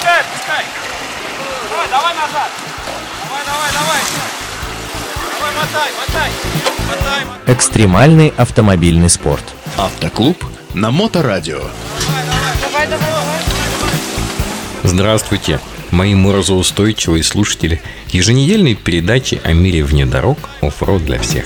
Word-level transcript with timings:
отпускай, 0.00 0.20
отпускай. 0.20 0.64
Давай, 1.70 1.88
давай 1.88 2.14
назад. 2.14 2.50
Давай, 3.24 3.44
давай, 3.46 3.70
давай. 3.72 4.00
Давай, 5.38 5.54
мотай, 5.54 5.90
мотай. 5.98 6.30
Мотай, 6.88 7.24
мотай. 7.24 7.54
Экстремальный 7.54 8.32
автомобильный 8.36 9.10
спорт. 9.10 9.44
Автоклуб 9.76 10.44
на 10.74 10.90
Моторадио. 10.90 11.60
Давай, 12.62 12.86
давай, 12.86 12.86
давай. 12.88 13.40
Здравствуйте, 14.82 15.60
мои 15.90 16.14
морозоустойчивые 16.14 17.22
слушатели 17.22 17.82
еженедельной 18.08 18.74
передачи 18.74 19.40
о 19.44 19.52
мире 19.52 19.84
вне 19.84 20.06
дорог 20.06 20.38
оффроуд 20.62 21.04
для 21.04 21.18
всех. 21.20 21.44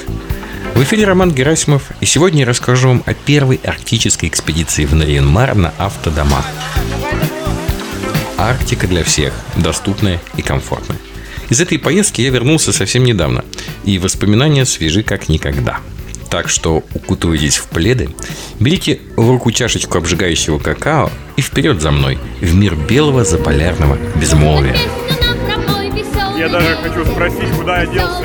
В 0.74 0.82
эфире 0.82 1.06
Роман 1.06 1.30
Герасимов, 1.30 1.90
и 2.00 2.06
сегодня 2.06 2.40
я 2.40 2.46
расскажу 2.46 2.88
вам 2.88 3.02
о 3.06 3.14
первой 3.14 3.60
арктической 3.62 4.28
экспедиции 4.28 4.84
в 4.86 4.94
Нарьян-Мар 4.94 5.54
на 5.54 5.72
автодомах. 5.78 6.44
Арктика 8.36 8.86
для 8.86 9.04
всех, 9.04 9.32
доступная 9.56 10.20
и 10.36 10.42
комфортная. 10.42 10.98
Из 11.50 11.60
этой 11.60 11.78
поездки 11.78 12.20
я 12.20 12.30
вернулся 12.30 12.72
совсем 12.72 13.04
недавно, 13.04 13.44
и 13.84 13.98
воспоминания 13.98 14.64
свежи 14.64 15.02
как 15.02 15.28
никогда. 15.28 15.78
Так 16.30 16.48
что 16.48 16.82
укутывайтесь 16.94 17.58
в 17.58 17.68
пледы, 17.68 18.08
берите 18.58 19.00
в 19.16 19.30
руку 19.30 19.52
чашечку 19.52 19.98
обжигающего 19.98 20.58
какао 20.58 21.10
и 21.36 21.42
вперед 21.42 21.80
за 21.80 21.90
мной 21.90 22.18
в 22.40 22.54
мир 22.54 22.74
белого 22.74 23.24
заполярного 23.24 23.98
безмолвия. 24.16 24.76
Я 26.36 26.48
даже 26.48 26.76
хочу 26.82 27.04
спросить, 27.04 27.50
куда 27.56 27.82
я 27.82 27.86
делся. 27.86 28.24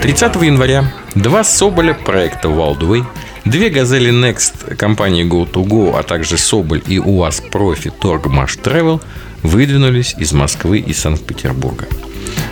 30 0.00 0.36
января 0.36 0.92
два 1.14 1.44
Соболя 1.44 1.94
проекта 1.94 2.48
Wildway, 2.48 3.04
две 3.46 3.70
«Газели 3.70 4.10
Next» 4.10 4.74
компании 4.74 5.24
Go2Go, 5.24 5.98
а 5.98 6.02
также 6.02 6.36
Соболь 6.36 6.82
и 6.86 6.98
УАЗ 6.98 7.42
Профи 7.52 7.90
Торгмаш 7.90 8.56
Travel 8.56 9.00
выдвинулись 9.42 10.14
из 10.18 10.32
Москвы 10.32 10.80
и 10.80 10.92
Санкт-Петербурга. 10.92 11.86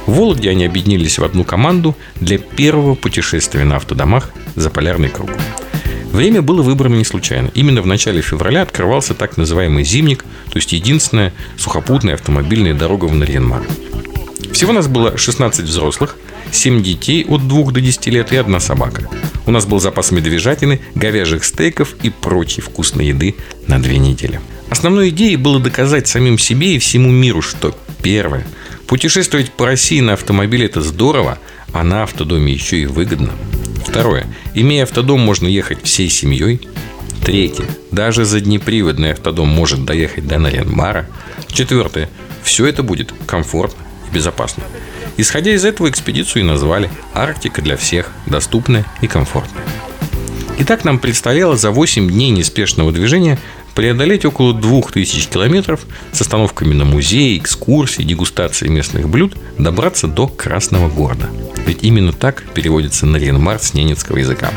В 0.06 0.12
Вологде 0.12 0.50
они 0.50 0.64
объединились 0.64 1.18
в 1.18 1.24
одну 1.24 1.44
команду 1.44 1.96
для 2.20 2.38
первого 2.38 2.94
путешествия 2.94 3.64
на 3.64 3.76
автодомах 3.76 4.30
за 4.54 4.70
полярный 4.70 5.08
круг. 5.08 5.30
Время 6.12 6.42
было 6.42 6.62
выбрано 6.62 6.94
не 6.94 7.04
случайно. 7.04 7.50
Именно 7.54 7.82
в 7.82 7.86
начале 7.86 8.22
февраля 8.22 8.62
открывался 8.62 9.14
так 9.14 9.36
называемый 9.36 9.82
зимник, 9.82 10.24
то 10.50 10.56
есть 10.56 10.72
единственная 10.72 11.32
сухопутная 11.58 12.14
автомобильная 12.14 12.72
дорога 12.72 13.06
в 13.06 13.14
Нарьян-Мар. 13.14 13.64
Всего 14.52 14.72
нас 14.72 14.86
было 14.86 15.18
16 15.18 15.64
взрослых, 15.64 16.16
7 16.52 16.84
детей 16.84 17.26
от 17.28 17.48
2 17.48 17.72
до 17.72 17.80
10 17.80 18.06
лет 18.06 18.32
и 18.32 18.36
одна 18.36 18.60
собака. 18.60 19.08
У 19.46 19.50
нас 19.50 19.66
был 19.66 19.80
запас 19.80 20.10
медвежатины, 20.10 20.80
говяжьих 20.94 21.44
стейков 21.44 21.94
и 22.02 22.10
прочей 22.10 22.60
вкусной 22.60 23.06
еды 23.06 23.34
на 23.66 23.82
две 23.82 23.98
недели. 23.98 24.40
Основной 24.70 25.10
идеей 25.10 25.36
было 25.36 25.60
доказать 25.60 26.08
самим 26.08 26.38
себе 26.38 26.76
и 26.76 26.78
всему 26.78 27.10
миру, 27.10 27.42
что 27.42 27.76
первое– 28.02 28.46
Путешествовать 28.86 29.50
по 29.50 29.66
России 29.66 30.00
на 30.00 30.12
автомобиле– 30.12 30.66
это 30.66 30.80
здорово, 30.82 31.38
а 31.72 31.82
на 31.82 32.02
автодоме 32.02 32.52
еще 32.52 32.78
и 32.78 32.86
выгодно. 32.86 33.32
Второе. 33.86 34.26
Имея 34.54 34.84
автодом, 34.84 35.20
можно 35.20 35.46
ехать 35.46 35.82
всей 35.82 36.10
семьей. 36.10 36.68
Третье. 37.24 37.64
Даже 37.90 38.24
заднеприводный 38.24 39.12
автодом 39.12 39.48
может 39.48 39.84
доехать 39.84 40.26
до 40.26 40.38
Нарьян-Мара. 40.38 41.06
Четвертое. 41.48 42.10
Все 42.42 42.66
это 42.66 42.82
будет 42.82 43.14
комфортно 43.26 43.83
безопасно. 44.14 44.62
Исходя 45.16 45.52
из 45.52 45.64
этого, 45.64 45.90
экспедицию 45.90 46.42
и 46.42 46.46
назвали 46.46 46.90
«Арктика 47.12 47.60
для 47.60 47.76
всех. 47.76 48.10
Доступная 48.26 48.86
и 49.02 49.06
комфортная». 49.06 49.64
Итак, 50.58 50.84
нам 50.84 50.98
предстояло 50.98 51.56
за 51.56 51.70
8 51.70 52.08
дней 52.10 52.30
неспешного 52.30 52.92
движения 52.92 53.38
преодолеть 53.74 54.24
около 54.24 54.54
2000 54.54 55.28
километров 55.28 55.80
с 56.12 56.20
остановками 56.20 56.74
на 56.74 56.84
музеи, 56.84 57.38
экскурсии, 57.38 58.02
дегустации 58.02 58.68
местных 58.68 59.08
блюд, 59.08 59.36
добраться 59.58 60.06
до 60.06 60.28
Красного 60.28 60.88
города. 60.88 61.28
Ведь 61.66 61.82
именно 61.82 62.12
так 62.12 62.44
переводится 62.54 63.04
на 63.04 63.16
Ренмар 63.16 63.58
с 63.58 63.74
ненецкого 63.74 64.18
языка. 64.18 64.52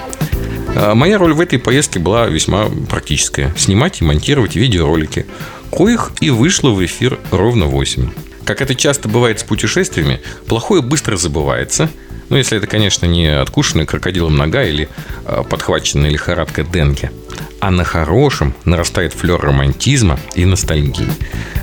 А 0.75 0.93
моя 0.93 1.17
роль 1.17 1.33
в 1.33 1.41
этой 1.41 1.57
поездке 1.57 1.99
была 1.99 2.27
весьма 2.27 2.67
практическая. 2.89 3.53
Снимать 3.57 4.01
и 4.01 4.03
монтировать 4.03 4.55
видеоролики, 4.55 5.25
коих 5.71 6.11
и 6.21 6.29
вышло 6.29 6.69
в 6.69 6.85
эфир 6.85 7.19
ровно 7.31 7.65
8. 7.65 8.09
Как 8.47 8.61
это 8.61 8.73
часто 8.73 9.07
бывает 9.07 9.39
с 9.39 9.43
путешествиями, 9.43 10.21
плохое 10.47 10.81
быстро 10.81 11.17
забывается– 11.17 11.89
ну, 12.29 12.35
если 12.35 12.57
это, 12.57 12.67
конечно, 12.67 13.05
не 13.05 13.27
откушенная 13.27 13.85
крокодилом 13.85 14.35
нога 14.35 14.63
или 14.63 14.89
э, 15.25 15.43
подхваченная 15.49 16.09
лихорадка 16.09 16.63
Денке. 16.63 17.11
А 17.59 17.71
на 17.71 17.83
хорошем 17.83 18.53
нарастает 18.65 19.13
флер 19.13 19.39
романтизма 19.39 20.19
и 20.35 20.45
ностальгии. 20.45 21.09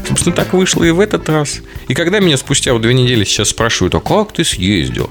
Собственно, 0.08 0.34
так 0.34 0.52
вышло 0.54 0.82
и 0.82 0.90
в 0.90 1.00
этот 1.00 1.28
раз. 1.28 1.60
И 1.88 1.94
когда 1.94 2.18
меня 2.20 2.36
спустя 2.36 2.72
вот 2.72 2.82
две 2.82 2.94
недели 2.94 3.24
сейчас 3.24 3.50
спрашивают, 3.50 3.94
а 3.94 4.00
как 4.00 4.32
ты 4.32 4.44
съездил? 4.44 5.10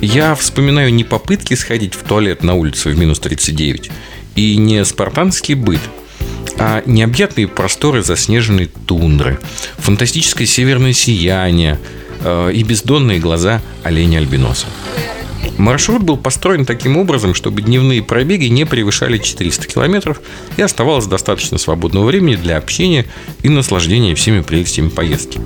Я 0.00 0.34
вспоминаю 0.34 0.94
не 0.94 1.04
попытки 1.04 1.54
сходить 1.54 1.94
в 1.94 2.04
туалет 2.04 2.42
на 2.44 2.54
улице 2.54 2.90
в 2.90 2.98
минус 2.98 3.18
39 3.20 3.90
и 4.36 4.56
не 4.56 4.84
спартанский 4.84 5.54
быт, 5.54 5.80
а 6.58 6.82
необъятные 6.86 7.48
просторы 7.48 8.02
заснеженной 8.02 8.70
тундры, 8.86 9.38
фантастическое 9.78 10.46
северное 10.46 10.92
сияние– 10.92 11.78
Э, 12.24 12.50
и 12.52 12.62
бездонные 12.62 13.18
глаза 13.18 13.60
оленя-альбиноса. 13.82 14.66
Маршрут 15.58 16.02
был 16.02 16.16
построен 16.16 16.64
таким 16.64 16.96
образом, 16.96 17.34
чтобы 17.34 17.60
дневные 17.60 18.02
пробеги 18.02 18.46
не 18.46 18.64
превышали 18.64 19.18
400 19.18 19.68
километров 19.68 20.20
и 20.56 20.62
оставалось 20.62 21.06
достаточно 21.06 21.58
свободного 21.58 22.06
времени 22.06 22.34
для 22.34 22.56
общения 22.56 23.04
и 23.42 23.48
наслаждения 23.50 24.14
всеми 24.14 24.40
прелестями 24.40 24.88
поездки. 24.88 25.40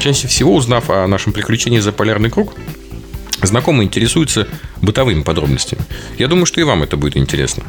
Чаще 0.00 0.26
всего, 0.26 0.54
узнав 0.54 0.90
о 0.90 1.06
нашем 1.06 1.32
приключении 1.32 1.78
за 1.78 1.92
полярный 1.92 2.28
круг, 2.28 2.54
знакомые 3.40 3.86
интересуются 3.86 4.48
бытовыми 4.82 5.22
подробностями. 5.22 5.82
Я 6.18 6.26
думаю, 6.26 6.44
что 6.44 6.60
и 6.60 6.64
вам 6.64 6.82
это 6.82 6.96
будет 6.96 7.16
интересно. 7.16 7.62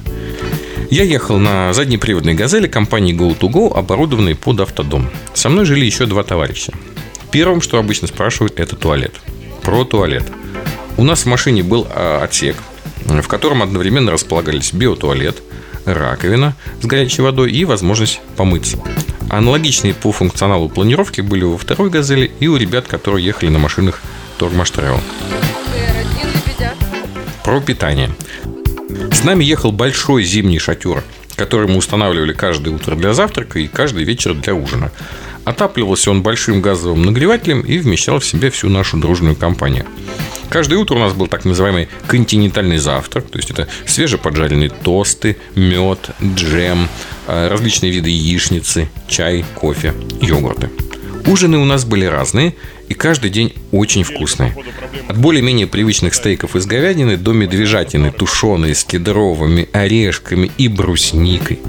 Я 0.92 1.04
ехал 1.04 1.38
на 1.38 1.72
заднеприводной 1.72 2.34
«Газели» 2.34 2.68
компании 2.68 3.16
Go2Go, 3.16 3.74
оборудованной 3.74 4.36
под 4.36 4.60
автодом. 4.60 5.10
Со 5.34 5.48
мной 5.48 5.64
жили 5.64 5.86
еще 5.86 6.06
два 6.06 6.22
товарища. 6.24 6.74
Первым, 7.32 7.62
что 7.62 7.80
обычно 7.80 8.10
спрашивают, 8.10 8.60
это 8.60 8.76
туалет. 8.76 9.14
Про 9.62 9.86
туалет. 9.86 10.26
У 10.98 11.06
нас 11.06 11.22
в 11.22 11.28
машине 11.28 11.64
был 11.64 11.88
а, 11.90 12.22
отсек, 12.22 12.58
в 13.06 13.26
котором 13.30 13.64
одновременно 13.64 14.12
располагались 14.12 14.74
биотуалет, 14.74 15.42
раковина 15.86 16.58
с 16.82 16.86
горячей 16.86 17.22
водой 17.22 17.54
и 17.54 17.64
возможность 17.64 18.20
помыться. 18.36 18.78
Аналогичные 19.30 19.94
по 19.94 20.12
функционалу 20.12 20.68
планировки 20.68 21.22
были 21.22 21.46
во 21.46 21.58
второй 21.58 21.90
«Газели» 21.90 22.30
и 22.42 22.50
у 22.50 22.58
ребят, 22.58 22.88
которые 22.88 23.26
ехали 23.26 23.48
на 23.48 23.60
машинах 23.60 24.02
Торгмаш 24.38 24.74
Про 27.46 27.62
питание. 27.62 28.10
С 29.12 29.24
нами 29.24 29.44
ехал 29.44 29.72
большой 29.72 30.24
зимний 30.24 30.60
шатер, 30.60 31.04
который 31.36 31.68
мы 31.68 31.78
устанавливали 31.78 32.34
каждое 32.34 32.74
утро 32.74 32.96
для 32.96 33.14
завтрака 33.14 33.60
и 33.60 33.68
каждый 33.68 34.04
вечер 34.04 34.34
для 34.34 34.54
ужина. 34.54 34.92
Отапливался 35.44 36.12
он 36.12 36.22
большим 36.22 36.62
газовым 36.62 37.02
нагревателем 37.02 37.62
и 37.62 37.80
вмещал 37.80 38.20
в 38.20 38.26
себе 38.26 38.52
всю 38.52 38.70
нашу 38.70 38.98
дружную 38.98 39.36
компанию. 39.36 39.86
Каждое 40.50 40.78
утро 40.78 40.96
у 40.96 41.00
нас 41.00 41.14
был 41.14 41.28
так 41.28 41.46
называемый 41.46 41.88
континентальный 42.08 42.78
завтрак, 42.78 43.30
то 43.30 43.38
есть 43.38 43.50
это 43.52 43.68
свежеподжаренные 43.86 44.70
тосты, 44.70 45.38
мед, 45.56 46.10
джем, 46.22 46.90
э, 47.28 47.48
различные 47.48 47.92
виды 47.92 48.10
яичницы, 48.10 48.90
чай, 49.08 49.46
кофе, 49.56 49.94
йогурты. 50.20 50.70
Ужины 51.26 51.58
у 51.58 51.66
нас 51.66 51.86
были 51.86 52.06
разные 52.06 52.56
и 52.90 52.94
каждый 52.94 53.30
день 53.30 53.54
очень 53.72 54.04
вкусные. 54.04 54.56
От 55.08 55.18
более-менее 55.18 55.68
привычных 55.68 56.14
стейков 56.14 56.56
из 56.56 56.66
говядины 56.66 57.18
до 57.18 57.32
медвежатины, 57.32 58.12
тушеной 58.12 58.76
с 58.76 58.84
кедровыми 58.84 59.70
орешками 59.72 60.52
и 60.58 60.68
брусникой. 60.68 61.60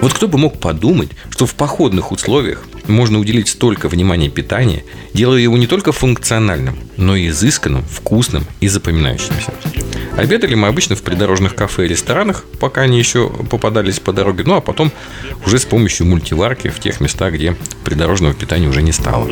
Вот 0.00 0.12
кто 0.12 0.28
бы 0.28 0.38
мог 0.38 0.58
подумать, 0.58 1.10
что 1.30 1.46
в 1.46 1.54
походных 1.54 2.12
условиях 2.12 2.64
можно 2.86 3.18
уделить 3.18 3.48
столько 3.48 3.88
внимания 3.88 4.28
питанию, 4.28 4.82
делая 5.14 5.40
его 5.40 5.56
не 5.56 5.66
только 5.66 5.92
функциональным, 5.92 6.78
но 6.96 7.16
и 7.16 7.28
изысканным, 7.28 7.84
вкусным 7.84 8.44
и 8.60 8.68
запоминающимся. 8.68 9.52
Обедали 10.16 10.54
мы 10.54 10.68
обычно 10.68 10.96
в 10.96 11.02
придорожных 11.02 11.54
кафе 11.54 11.84
и 11.84 11.88
ресторанах, 11.88 12.44
пока 12.58 12.82
они 12.82 12.98
еще 12.98 13.28
попадались 13.28 14.00
по 14.00 14.12
дороге, 14.12 14.44
ну 14.46 14.54
а 14.54 14.60
потом 14.60 14.90
уже 15.44 15.58
с 15.58 15.64
помощью 15.66 16.06
мультиварки 16.06 16.68
в 16.68 16.80
тех 16.80 17.00
местах, 17.00 17.34
где 17.34 17.54
придорожного 17.84 18.32
питания 18.32 18.68
уже 18.68 18.82
не 18.82 18.92
стало. 18.92 19.28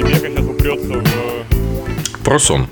Про 2.23 2.39
сон. 2.39 2.69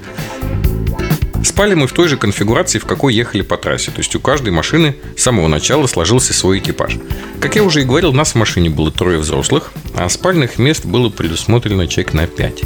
Спали 1.52 1.74
мы 1.74 1.86
в 1.86 1.92
той 1.92 2.08
же 2.08 2.16
конфигурации, 2.16 2.78
в 2.78 2.86
какой 2.86 3.12
ехали 3.12 3.42
по 3.42 3.58
трассе. 3.58 3.90
То 3.90 3.98
есть 3.98 4.16
у 4.16 4.20
каждой 4.20 4.52
машины 4.52 4.96
с 5.18 5.22
самого 5.22 5.48
начала 5.48 5.86
сложился 5.86 6.32
свой 6.32 6.60
экипаж. 6.60 6.96
Как 7.42 7.56
я 7.56 7.62
уже 7.62 7.82
и 7.82 7.84
говорил, 7.84 8.14
нас 8.14 8.32
в 8.32 8.36
машине 8.36 8.70
было 8.70 8.90
трое 8.90 9.18
взрослых, 9.18 9.70
а 9.94 10.08
спальных 10.08 10.56
мест 10.56 10.86
было 10.86 11.10
предусмотрено 11.10 11.86
человек 11.86 12.14
на 12.14 12.26
пять. 12.26 12.62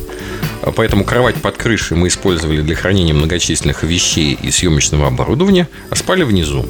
А 0.62 0.70
Поэтому 0.70 1.02
кровать 1.02 1.34
под 1.34 1.56
крышей 1.56 1.96
мы 1.96 2.06
использовали 2.06 2.62
для 2.62 2.76
хранения 2.76 3.12
многочисленных 3.12 3.82
вещей 3.82 4.38
и 4.40 4.52
съемочного 4.52 5.08
оборудования, 5.08 5.68
а 5.90 5.96
спали 5.96 6.22
внизу. 6.22 6.64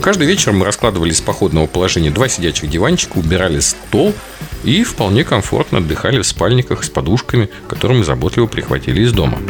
Каждый 0.00 0.28
вечер 0.28 0.52
мы 0.52 0.64
раскладывали 0.64 1.10
из 1.10 1.20
походного 1.20 1.66
положения 1.66 2.12
два 2.12 2.28
сидячих 2.28 2.70
диванчика, 2.70 3.18
убирали 3.18 3.58
стол 3.58 4.14
и 4.62 4.84
вполне 4.84 5.24
комфортно 5.24 5.78
отдыхали 5.78 6.22
в 6.22 6.24
спальниках 6.24 6.84
с 6.84 6.88
подушками, 6.88 7.48
которые 7.68 7.98
мы 7.98 8.04
заботливо 8.04 8.46
прихватили 8.46 9.02
из 9.02 9.10
дома. 9.10 9.40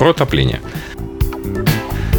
Про 0.00 0.12
отопление. 0.12 0.62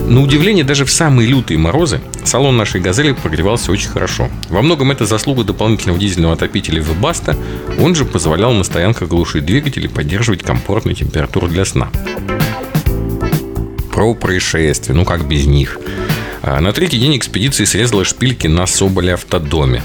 На 0.08 0.22
удивление, 0.22 0.64
даже 0.64 0.86
в 0.86 0.92
самые 0.92 1.28
лютые 1.28 1.58
морозы 1.58 2.00
салон 2.24 2.56
нашей 2.56 2.80
«Газели» 2.80 3.12
прогревался 3.12 3.72
очень 3.72 3.90
хорошо. 3.90 4.30
Во 4.50 4.62
многом 4.62 4.92
это 4.92 5.08
заслуга 5.08 5.44
дополнительного 5.44 6.00
дизельного 6.00 6.36
отопителя 6.36 6.80
«Вебаста». 6.80 7.36
Он 7.80 7.96
же 7.96 8.06
позволял 8.06 8.54
на 8.54 8.64
стоянках 8.64 9.10
глушить 9.10 9.48
двигатель 9.48 9.84
и 9.86 9.88
поддерживать 9.88 10.44
комфортную 10.44 10.94
температуру 10.94 11.48
для 11.48 11.66
сна. 11.66 11.90
Про 13.92 14.14
происшествия, 14.14 14.94
ну 14.94 15.04
как 15.04 15.28
без 15.28 15.48
них. 15.48 15.80
А 16.44 16.62
На 16.62 16.74
третий 16.74 17.00
день 17.00 17.18
экспедиции 17.18 17.66
срезала 17.66 18.06
шпильки 18.06 18.46
на 18.46 18.68
Соболе 18.68 19.16
автодоме. 19.16 19.82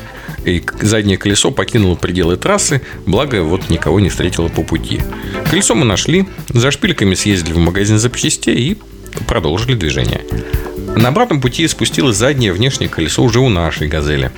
И 0.47 0.63
заднее 0.81 1.19
колесо 1.19 1.51
покинуло 1.51 1.97
пределы 1.97 2.37
трассы, 2.37 2.81
благо 3.05 3.43
вот 3.43 3.69
никого 3.69 3.99
не 4.01 4.09
встретило 4.09 4.49
по 4.49 4.63
пути. 4.63 5.01
Колесо 5.51 5.75
мы 5.75 5.85
нашли, 5.85 6.27
за 6.49 6.71
шпильками 6.71 7.15
съездили 7.15 7.53
в 7.53 7.59
магазин 7.59 7.99
запчастей 7.99 8.55
и 8.55 8.79
продолжили 9.27 9.75
движение. 9.75 10.23
На 10.97 11.09
обратном 11.09 11.41
пути 11.41 11.67
спустилось 11.67 12.17
заднее 12.17 12.53
внешнее 12.53 12.89
колесо 12.89 13.23
уже 13.23 13.41
у 13.41 13.49
нашей 13.49 13.89
«Газели». 13.89 14.31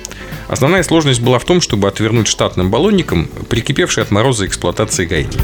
Основная 0.47 0.81
сложность 0.81 1.21
была 1.21 1.37
в 1.37 1.45
том, 1.45 1.61
чтобы 1.61 1.87
отвернуть 1.87 2.27
штатным 2.27 2.71
баллонником 2.71 3.29
прикипевшие 3.49 4.01
от 4.01 4.09
мороза 4.09 4.47
эксплуатации 4.47 5.05
гайки. 5.05 5.39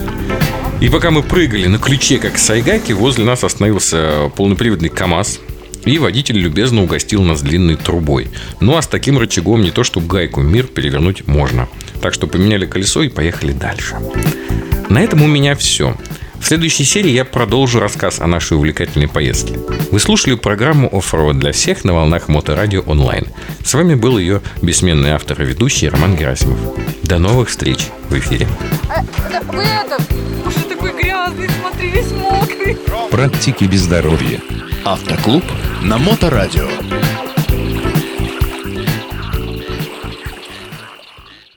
И 0.82 0.90
пока 0.90 1.12
мы 1.12 1.22
прыгали 1.22 1.68
на 1.68 1.78
ключе, 1.78 2.18
как 2.18 2.40
с 2.40 2.50
айгайки, 2.50 2.92
возле 2.92 3.24
нас 3.24 3.44
остановился 3.44 4.32
полноприводный 4.36 4.90
КАМАЗ, 4.90 5.40
и 5.86 5.98
водитель 5.98 6.38
любезно 6.38 6.84
угостил 6.84 7.22
нас 7.24 7.42
длинной 7.42 7.76
трубой. 7.76 8.30
Ну 8.60 8.76
а 8.76 8.82
с 8.82 8.88
таким 8.88 9.18
рычагом 9.18 9.62
не 9.62 9.72
то, 9.72 9.84
что 9.84 10.02
гайку 10.02 10.42
мир 10.42 10.66
перевернуть 10.66 11.28
можно. 11.28 11.68
Так 12.02 12.14
что 12.14 12.28
поменяли 12.28 12.66
колесо 12.66 13.04
и 13.04 13.10
поехали 13.10 13.54
дальше. 13.54 13.96
На 14.90 15.00
этом 15.00 15.22
у 15.22 15.28
меня 15.28 15.56
все. 15.56 15.96
В 16.40 16.48
следующей 16.48 16.84
серии 16.84 17.10
я 17.10 17.26
продолжу 17.26 17.80
рассказ 17.80 18.20
о 18.20 18.28
нашей 18.28 18.56
увлекательной 18.56 19.08
поездке. 19.08 19.58
Вы 19.90 20.00
слушали 20.00 20.36
программу 20.36 20.88
«Оффроуд 20.96 21.40
для 21.40 21.52
всех» 21.52 21.84
на 21.84 21.94
волнах 21.94 22.28
Моторадио 22.28 22.82
онлайн. 22.82 23.26
С 23.64 23.74
вами 23.74 23.96
был 23.96 24.20
ее 24.20 24.42
бессменный 24.62 25.12
автор 25.12 25.42
и 25.42 25.46
ведущий 25.46 25.90
Роман 25.90 26.16
Герасимов. 26.16 26.60
До 27.02 27.18
новых 27.18 27.50
встреч 27.50 27.88
в 28.10 28.20
эфире. 28.20 28.48
Вы 29.52 29.64
это, 29.64 29.98
уже 30.46 30.60
такой 30.70 30.94
грязный, 30.94 31.50
смотри, 31.60 31.90
весь 31.90 32.12
мокрый. 32.12 32.78
Практики 33.10 33.64
без 33.64 33.82
здоровья. 33.82 34.40
Автоклуб 34.86 35.44
на 35.82 35.98
Моторадио. 35.98 36.70